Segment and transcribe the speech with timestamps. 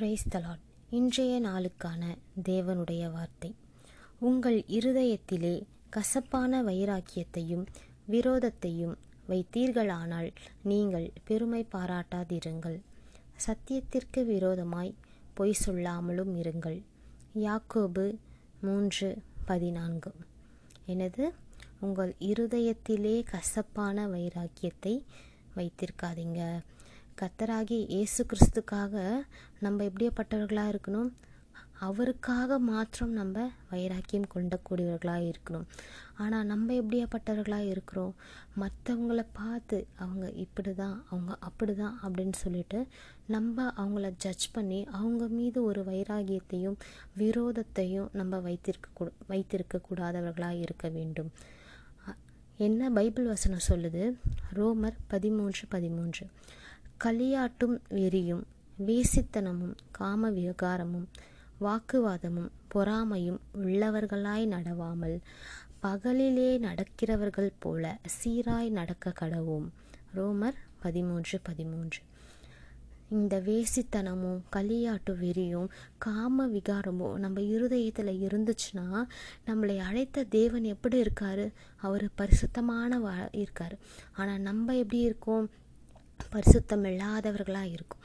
[0.00, 3.54] Price தலாட் இன்றைய நாளுக்கான தேவனுடைய வார்த்தை.
[4.18, 7.66] உங்கள் இருதயத்திலே கசப்பான வைராக்கியத்தையும்
[8.06, 8.96] விரோதத்தையும்
[9.28, 12.80] வைத்தீர்களானால் நீங்கள் பெருமை பாராட்டாதிருங்கள்.
[13.46, 14.94] சத்தியத்திற்கு விரோதமாய்
[15.34, 16.82] பொய் சொல்லாமலும் இருங்கள்.
[17.34, 18.18] யாக்கோபு
[18.60, 20.12] மூன்று பதினான்கு.
[20.86, 21.32] எனது
[21.80, 25.04] உங்கள் இருதயத்திலே கசப்பான வைராக்கியத்தை
[25.56, 26.60] வைத்திருக்காதீங்க.
[27.20, 28.94] கத்தராகி இயேசு கிறிஸ்துக்காக
[29.64, 31.10] நம்ம எப்படியாப்பட்டவர்களாக இருக்கணும்?
[31.86, 35.66] அவருக்காக மாத்திரம் நம்ம வைராக்கியம் கொண்டக்கூடியவர்களாக இருக்கணும்.
[36.22, 38.14] ஆனால் நம்ம எப்படியாப்பட்டவர்களாக இருக்கிறோம்?
[38.62, 42.80] மற்றவங்கள பார்த்து அவங்க இப்படி தான் அவங்க அப்படி தான் அப்படின்னு சொல்லிட்டு
[43.26, 46.78] நம்ம அவங்கள ஜட்ஜ் பண்ணி அவங்க மீது ஒரு வைராகியத்தையும்
[47.22, 51.30] விரோதத்தையும் நம்ம வைத்திருக்க கூ வைத்திருக்க கூடாதவர்களாக இருக்க வேண்டும்.
[52.68, 54.02] என்ன பைபிள் வசனம் சொல்லுது?
[54.54, 56.24] ரோமர் பதிமூன்று பதிமூன்று.
[57.04, 58.42] களியாட்டும் வெறியும்
[58.86, 61.06] வேசித்தனமும் காம விகாரமும்
[61.60, 65.16] வாக்குவாதமும் பொறாமையும் உள்ளவர்களாய் நடவாமல்
[65.82, 69.68] பகலிலே நடக்கிறவர்கள் போல சீராய் நடக்க கடவோம்.
[70.16, 72.00] ரோமர் பதிமூன்று பதிமூன்று.
[73.08, 79.04] இந்த வேசித்தனமும் களியாட்டு வெறியும் காம விகாரமும் நம்ம இருதயத்தில் இருந்துச்சுன்னா
[79.46, 81.52] நம்மளை அழைத்த தேவன் எப்படி இருக்காரு?
[81.76, 83.78] அவர் பரிசுத்தமான வா இருக்கார்.
[84.12, 85.50] ஆனால் நம்ம எப்படி இருக்கோம்?
[86.34, 88.02] பரிசுத்தம் இல்லாதவர்களாக இருக்கும்.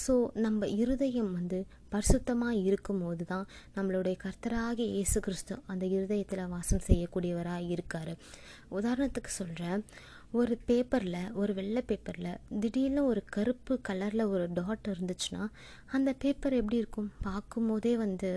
[0.00, 1.58] ஸோ நம்ம இருதயம் வந்து
[1.92, 8.12] பரிசுத்தமாக இருக்கும்போது தான் நம்மளுடைய கர்த்தராகிய இயேசு கிறிஸ்து அந்த இருதயத்தில் வாசம் செய்யக்கூடியவராக இருக்கார்.
[8.78, 9.84] உதாரணத்துக்கு சொல்கிறேன்
[10.38, 15.42] ஒரு பேப்பரில் ஒரு வெள்ளை பேப்பரில் திடீர்னு ஒரு கருப்பு கலரில் ஒரு டாட் இருந்துச்சுன்னா
[15.96, 17.10] அந்த பேப்பர் எப்படி இருக்கும்?
[17.26, 18.30] பார்க்கும்போதே வந்து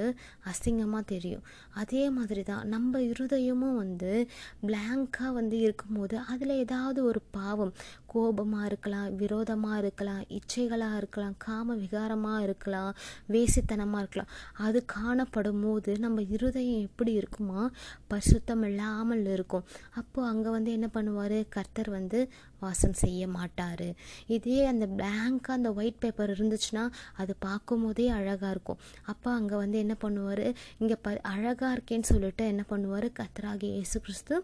[0.51, 1.45] அசிங்கமாக தெரியும்.
[1.81, 4.11] அதே மாதிரி தான் நம்ம இருதயமும் வந்து
[4.67, 7.73] பிளாங்காக வந்து இருக்கும்போது அதில் ஏதாவது ஒரு பாவம்
[8.13, 12.93] கோபமாக இருக்கலாம் விரோதமாக இருக்கலாம் இச்சைகளாக இருக்கலாம் காம விகாரமாக இருக்கலாம்
[13.33, 14.31] வேசித்தனமாக இருக்கலாம்
[14.67, 17.61] அது காணப்படும் போது நம்ம இருதயம் எப்படி இருக்குமா?
[18.13, 19.67] பரிசுத்தம் இல்லாமல் இருக்கும்.
[19.95, 21.37] அப்போது அங்கே வந்து என்ன பண்ணுவார்?
[21.49, 22.19] கர்த்தர் வந்து
[22.59, 23.87] வாசம் செய்ய மாட்டார்.
[24.35, 26.83] இதே அந்த பிளாங்காக அந்த ஒயிட் பேப்பர் இருந்துச்சுன்னா
[27.21, 28.81] அது பார்க்கும் போதே அழகாக இருக்கும்.
[29.13, 30.45] அப்போ அங்கே வந்து என்ன பண்ணுவார்?
[30.77, 33.07] இங்கே ப அழகாக இருக்கேன்னு சொல்லிட்டு என்ன பண்ணுவார்?
[33.19, 34.35] கத்ராகி இயேசு கிறிஸ்து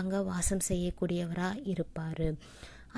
[0.00, 2.28] அங்கே வாசம் செய்யக்கூடியவராக இருப்பார்.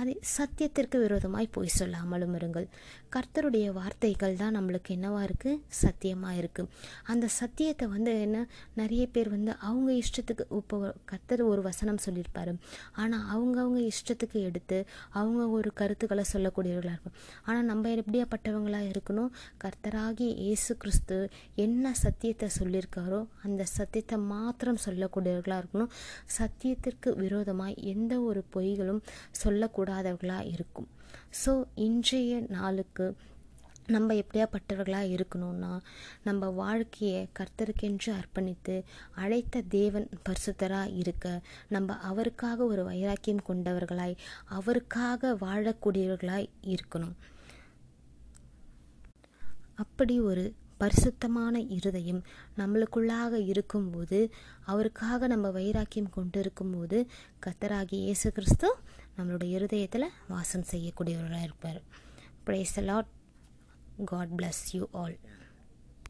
[0.00, 2.66] அது சத்தியத்திற்கு விரோதமாய் போய் சொல்லாமலும் இருங்கள்.
[3.14, 6.70] கர்த்தருடைய வார்த்தைகள் தான் நம்மளுக்கு என்னவா இருக்குது சத்தியமாக இருக்குது
[7.12, 8.38] அந்த சத்தியத்தை வந்து என்ன
[8.80, 10.76] நிறைய பேர் வந்து அவங்க இஷ்டத்துக்கு இப்போ
[11.10, 12.54] கர்த்தர் ஒரு வசனம் சொல்லியிருப்பாரு.
[13.02, 14.78] ஆனால் அவங்கவுங்க இஷ்டத்துக்கு எடுத்து
[15.20, 19.30] அவங்க ஒரு கருத்துக்களை சொல்லக்கூடியவர்களாக இருக்கும் ஆனால் நம்ம எப்படியாப்பட்டவங்களாக இருக்கணும்?
[19.64, 21.18] கர்த்தராகி இயேசு கிறிஸ்து
[21.66, 25.92] என்ன சத்தியத்தை சொல்லியிருக்காரோ அந்த சத்தியத்தை மாத்திரம் சொல்லக்கூடியவர்களாக இருக்கணும்.
[26.38, 29.04] சத்தியத்திற்கு விரோதமாக எந்த ஒரு பொய்களும்
[29.42, 29.80] சொல்லக்கூடாது.
[29.82, 30.88] கூடாதவர்களாக இருக்கும்.
[31.44, 33.16] ஸோ இன்றைய நாளுக்கு
[33.86, 35.70] நம்ம எப்படியாப்பட்டவர்களாக இருக்கணும்னா
[36.22, 38.82] நம்ம வாழ்க்கையை கர்த்தருக்கென்று அர்ப்பணித்து
[39.14, 44.14] அழைத்த தேவன் பரிசுத்தராக இருக்க நம்ம அவருக்காக ஒரு வைராக்கியம் கொண்டவர்களாய்
[44.58, 47.14] அவருக்காக வாழக்கூடியவர்களாய் இருக்கணும்.
[49.74, 52.22] அப்படி ஒரு பரிசுத்தமான இருதயம்
[52.58, 54.20] நம்மளுக்குள்ளாக இருக்கும்போது
[54.64, 56.98] அவருக்காக நம்ம வைராக்கியம் கொண்டு இருக்கும்போது
[57.46, 58.70] கத்தராகி இயேசு கிறிஸ்து
[59.16, 61.80] நம்மளோட இருதயத்தில் வாசம் செய்யக்கூடியவராக இருப்பார்.
[62.46, 63.10] Praise Lord
[64.04, 65.16] God bless you all